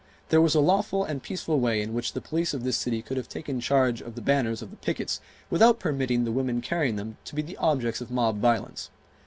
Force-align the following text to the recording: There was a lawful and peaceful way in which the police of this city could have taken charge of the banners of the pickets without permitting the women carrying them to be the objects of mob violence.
There 0.29 0.41
was 0.41 0.55
a 0.55 0.59
lawful 0.61 1.03
and 1.03 1.21
peaceful 1.21 1.59
way 1.59 1.79
in 1.79 1.93
which 1.93 2.13
the 2.13 2.21
police 2.21 2.55
of 2.55 2.63
this 2.63 2.75
city 2.75 3.03
could 3.03 3.17
have 3.17 3.29
taken 3.29 3.59
charge 3.61 4.01
of 4.01 4.15
the 4.15 4.21
banners 4.21 4.63
of 4.63 4.71
the 4.71 4.77
pickets 4.77 5.21
without 5.51 5.79
permitting 5.79 6.23
the 6.23 6.31
women 6.31 6.59
carrying 6.59 6.95
them 6.95 7.17
to 7.25 7.35
be 7.35 7.43
the 7.43 7.55
objects 7.57 8.01
of 8.01 8.09
mob 8.09 8.39
violence. 8.39 8.89